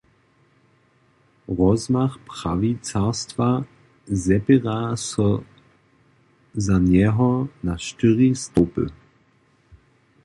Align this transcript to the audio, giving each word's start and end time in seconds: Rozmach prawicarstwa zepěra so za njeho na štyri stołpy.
Rozmach 1.57 2.15
prawicarstwa 2.27 3.49
zepěra 4.23 4.97
so 5.07 5.27
za 6.65 6.77
njeho 6.89 7.29
na 7.67 7.75
štyri 7.85 8.29
stołpy. 8.43 8.85